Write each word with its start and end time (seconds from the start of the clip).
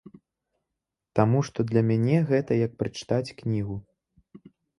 Таму 1.19 1.39
што 1.49 1.59
для 1.73 1.83
мяне 1.89 2.17
гэта 2.33 2.51
як 2.65 2.71
прачытаць 2.81 3.35
кнігу. 3.45 3.75